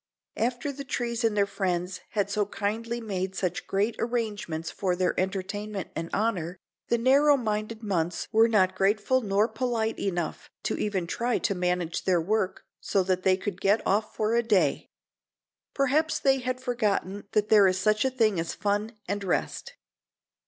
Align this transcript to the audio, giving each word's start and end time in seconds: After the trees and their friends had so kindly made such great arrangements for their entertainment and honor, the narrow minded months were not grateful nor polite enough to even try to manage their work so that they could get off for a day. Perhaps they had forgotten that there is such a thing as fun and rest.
After 0.37 0.71
the 0.71 0.83
trees 0.83 1.23
and 1.23 1.37
their 1.37 1.45
friends 1.45 2.01
had 2.13 2.27
so 2.31 2.47
kindly 2.47 2.99
made 2.99 3.35
such 3.35 3.67
great 3.67 3.95
arrangements 3.99 4.71
for 4.71 4.95
their 4.95 5.13
entertainment 5.19 5.89
and 5.95 6.09
honor, 6.11 6.57
the 6.87 6.97
narrow 6.97 7.37
minded 7.37 7.83
months 7.83 8.27
were 8.31 8.47
not 8.47 8.73
grateful 8.73 9.21
nor 9.21 9.47
polite 9.47 9.99
enough 9.99 10.49
to 10.63 10.75
even 10.75 11.05
try 11.05 11.37
to 11.37 11.53
manage 11.53 12.03
their 12.05 12.19
work 12.19 12.63
so 12.79 13.03
that 13.03 13.21
they 13.21 13.37
could 13.37 13.61
get 13.61 13.85
off 13.85 14.15
for 14.15 14.33
a 14.33 14.41
day. 14.41 14.89
Perhaps 15.75 16.17
they 16.17 16.39
had 16.39 16.59
forgotten 16.59 17.25
that 17.33 17.49
there 17.49 17.67
is 17.67 17.77
such 17.79 18.03
a 18.03 18.09
thing 18.09 18.39
as 18.39 18.55
fun 18.55 18.97
and 19.07 19.23
rest. 19.23 19.75